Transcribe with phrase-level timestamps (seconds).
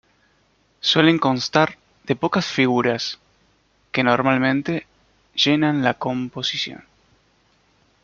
[0.79, 3.19] Suelen constar de pocas figuras,
[3.91, 4.87] que normalmente
[5.35, 6.83] llenan la composición.